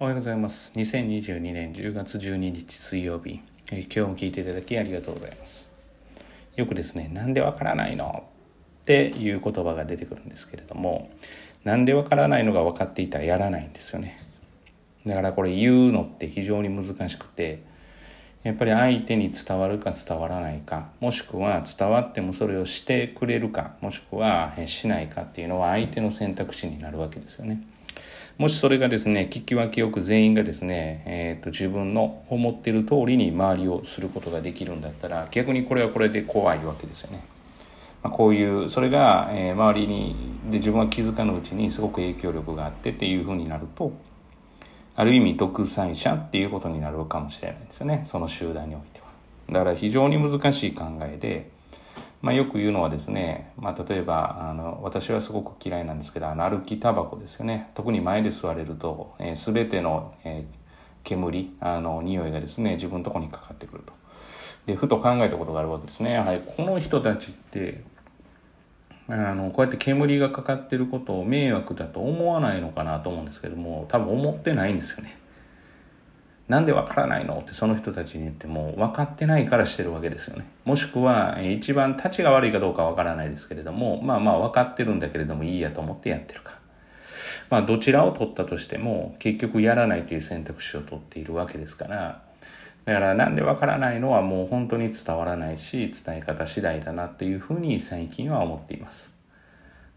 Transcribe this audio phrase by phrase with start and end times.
[0.00, 0.72] おはようございます。
[0.74, 5.70] 2022年10月12日水曜日、えー今日も聞いていただきありがとうございます。
[6.56, 8.24] よくですね、なんでわからないの？
[8.82, 11.12] っていう言葉が出てくるんですけれども、
[11.62, 14.20] なんでわからないのが分かっていたらやらないんですよね。
[15.06, 17.62] だからこれ言うのって非常に難しくて、
[18.42, 27.62] やっぱり相手に伝わるか伝わらないか、もしくは伝わってもそれをしてくれるか、もしくはえしないかっていうのは相手の選択肢になるわけですよね。
[28.36, 37.22] もしそれがですね、聞き分けよく全員がですね、えー、と自分の思っている通りに周りをすることができるんだったら、逆にこれはこれで怖いわけですよね。
[38.02, 40.16] まあ、こういう、それが、えー周りに、
[40.50, 43.92] で自分は気づかぬうちにすごく影響力があってっていうふうになると、
[44.96, 48.02] ある意味独裁者っていうことになるかもしれないですよね。
[48.04, 49.06] その集団においては。
[49.52, 51.50] だから非常に難しい考えで、
[52.22, 57.70] まあ、よく言うのはですね、まあ、例えばあの私はすごく嫌いなんですけどあの歩きタバコですよね。
[57.74, 60.64] 特に前で吸われると、えー、全ての、えー
[61.04, 63.92] 煙あの匂いがですね自分のところにかかってくると。
[64.66, 66.12] でふと考えたことがあるわけですね。
[66.12, 67.84] やはりこの人たちって
[69.08, 75.18] あのこうやって煙がかかってることを迷惑だと思わないのかなと思うんですけども多分思ってないんですよね。
[76.48, 77.38] なんでわからないの？
[77.38, 80.44] ってその人たちに言っても分かってないからしてるわけですよね。
[80.64, 86.58] もしくは、一番立ちが悪いかどうかわからないですけれども、まあまあ分かってるんだけれどもいいやと思ってやってるか。
[87.48, 92.22] まあどちらを取ったとしても結局やらないという選択肢を取っているわけですから、
[92.84, 99.14] だからなんでわからないのはもう本当に伝わらないし伝え方次第だなっていうふうに最近は思っています。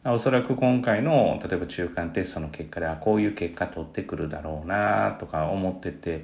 [0.09, 6.23] おそらく今回の例えば中間テストの結果であこういう結果取ってくるだろうなとか思ってて、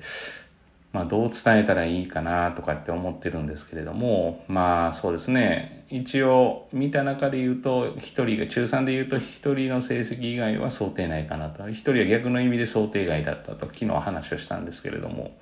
[0.94, 15.36] まあ、どう伝えたらいいかなとかって思ってるんですけれどもまあそうですね一応見た中で言うと1人が中3で言うと1人の成績以外は想定内かなと1人は逆の意味で想定外だったと昨日話をしたんですけれども。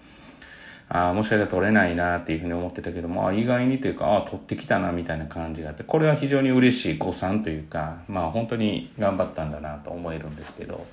[0.94, 10.86] ああ、もしかしたら取れないなっていうふうに思ってたけども、あ意外にというか、ああ、取ってきたなみたいな感じがあって、これは非常に嬉しい誤算というか、まあ本当に頑張ったんだなと思えるんですけど、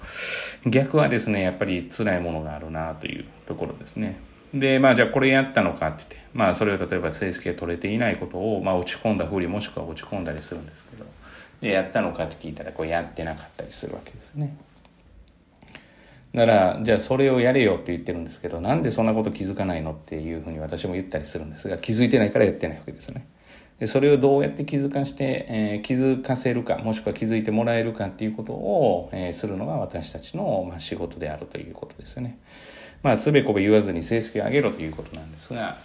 [0.67, 4.21] 逆はですね、やっぱり辛いものがあるなというところですね。
[4.55, 11.05] で、まあじゃあこれやったのかって言って、まあそれを例えば成績が取れていないことを、まあ落ち込んだふりもしくは落ち込んだりするんですけど、
[11.61, 14.57] で、やったのかって聞いたら、こうやってなかったりするわけですね。
[16.39, 23.27] だからじゃあそれをやれよって言ってるんですけどなんでそんなこと気づかないのっていうふうに私も言ったりするんですが気づいてないからやってないわけですね。
[23.81, 32.39] でそれをどうやって気づかして、えー気づかせるかもしくは気づいてもらえるかっていうことを、えーするのが私たちの、まあ、仕事であるということですよね。
[33.03, 35.77] まあつべこべ言わずに成績を上げろということなんですが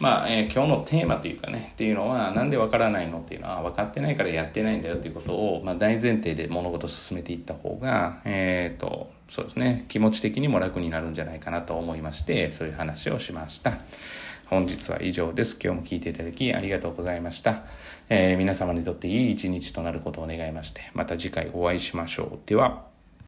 [0.00, 13.78] まあ、えー今日のテーマというかねっていうのはなんでわからないのっていうのは分かってないからやってないんだよということを、まあ、大前提で物事を進めていった方がえっ、とそうですね気持ち的にも楽になるんじゃないかなと思いましてそういう話をしました。
[14.46, 15.58] 本日は以上です。
[15.62, 17.64] 今日も聞いていただきありがとうございました、
[18.08, 22.48] えー皆様にとっていい一日となることを願いましてまた次回お会いしましょう。
[22.48, 22.97] では。